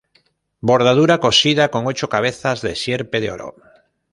Bordura 0.61 1.19
cosida 1.21 1.69
con 1.69 1.85
ocho 1.85 2.09
cabezas 2.09 2.63
de 2.63 2.75
sierpe 2.75 3.21
de 3.21 3.29
oro. 3.31 3.53